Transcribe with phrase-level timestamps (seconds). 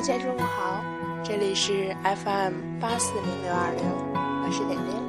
[0.00, 0.82] 家中午好，
[1.24, 3.84] 这里是 FM 八四零六二六，
[4.44, 5.04] 我是点点。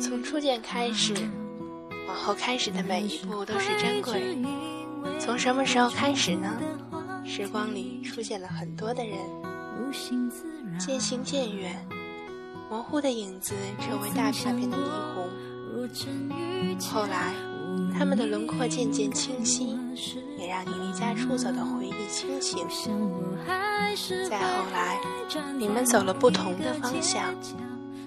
[0.00, 1.14] 从初见开始，
[2.08, 4.38] 往后开始的每一步都是珍贵。
[5.18, 6.48] 从什么时候开始呢？
[7.24, 9.18] 时光里出现了很多的人，
[10.78, 11.86] 渐行渐远，
[12.70, 14.80] 模糊的影子成为大片片的霓
[15.14, 15.28] 虹。
[16.92, 17.32] 后来，
[17.98, 19.78] 他们的轮廓渐渐清晰，
[20.38, 22.66] 也让你离家出走的回忆清醒。
[24.28, 25.00] 再后来，
[25.58, 27.34] 你们走了不同的方向。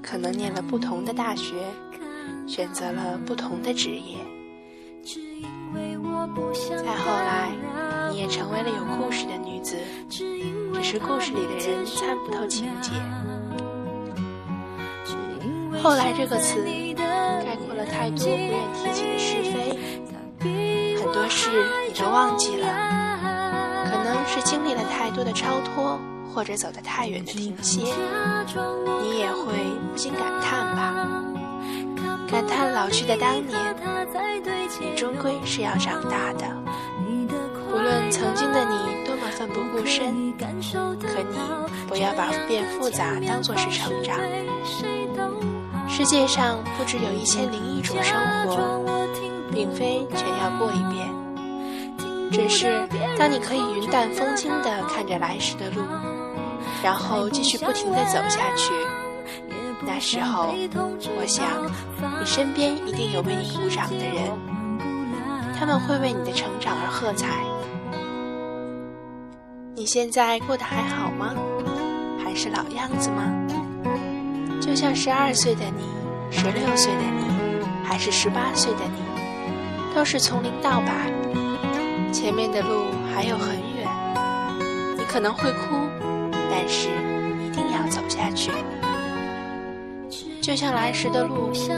[0.01, 1.55] 可能念了不同的大学，
[2.45, 4.17] 选择了不同的职业。
[6.83, 7.51] 再后来，
[8.11, 9.75] 你也成为了有故事的女子，
[10.07, 10.23] 只
[10.83, 12.91] 是故事里的人参不透情节。
[15.81, 16.61] 后来这个词
[17.43, 21.49] 概括了太多不愿提起的是非，很多事
[21.87, 22.67] 你都忘记了，
[23.85, 25.99] 可能是经历了太多的超脱。
[26.33, 29.53] 或者走得太远的停歇，你也会
[29.89, 31.23] 不禁感叹吧？
[32.29, 33.57] 感叹老去的当年，
[34.81, 36.45] 你终归是要长大的。
[37.71, 41.37] 无论曾经的你多么奋不顾身，可你
[41.87, 44.19] 不要把变复杂当作是成长。
[45.97, 49.07] 世界上不只有一千零一种生活，
[49.53, 51.07] 并非全要过一遍。
[52.29, 52.85] 只是
[53.17, 55.81] 当你可以云淡风轻地看着来时的路。
[56.83, 58.73] 然后继续不停地走下去。
[59.87, 60.53] 那时候，
[61.17, 61.47] 我想，
[62.19, 64.29] 你身边一定有为你鼓掌的人，
[65.57, 67.41] 他们会为你的成长而喝彩。
[69.73, 71.33] 你现在过得还好吗？
[72.21, 73.31] 还是老样子吗？
[74.65, 75.83] 就像十二岁的你，
[76.31, 81.11] 十六岁的你，还是十八岁的你，都是从零到百，
[82.11, 83.87] 前面的路还有很远，
[84.97, 85.75] 你可能会哭。
[86.49, 86.89] 但是
[87.45, 88.49] 一定要走下去，
[90.41, 91.73] 就像来时的路，一步、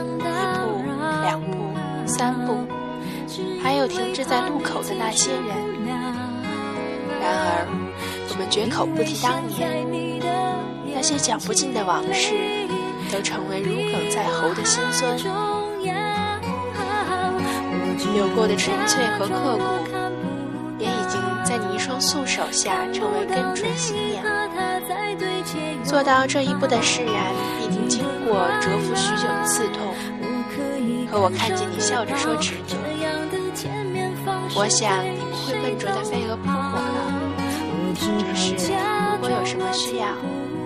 [1.24, 1.58] 两步、
[2.06, 2.59] 三步，
[3.62, 5.42] 还有停滞在路口的那些人。
[7.19, 7.68] 然而，
[8.30, 9.86] 我们绝口不提当年
[10.94, 12.34] 那些讲不尽的往事，
[13.12, 15.18] 都成为如鲠在喉的心酸。
[18.13, 19.63] 流过的纯粹和刻骨，
[20.79, 24.23] 也已经在你一双素手下成为根纯新娘。
[25.84, 29.94] 做到这一步的释然，必定经过蛰伏许久的刺痛。
[31.12, 32.75] 可我看见你笑着说值得，
[34.56, 36.89] 我想你不会笨拙的飞蛾扑火了。
[37.94, 40.07] 只是如果有什么需要，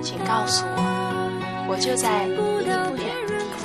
[0.02, 0.91] 请告诉我，
[1.72, 2.68] 我就在离你不
[3.00, 3.64] 远的地方。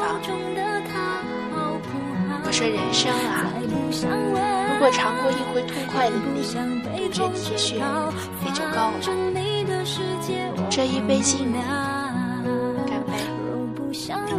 [2.44, 3.50] 我说人生啊，
[4.70, 7.74] 如果尝过一回痛快淋漓，不觉啼血，
[8.44, 9.02] 也就够了。
[10.70, 11.54] 这一杯敬你，
[12.86, 13.12] 干杯。
[13.44, 14.20] 若不想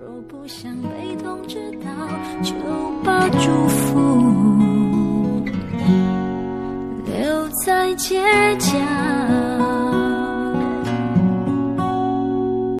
[0.00, 1.90] 若不想被通知到，
[2.40, 2.54] 就
[3.02, 5.42] 把祝福
[7.06, 8.22] 留在街
[8.58, 8.78] 角。